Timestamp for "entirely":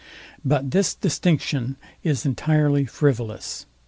2.25-2.85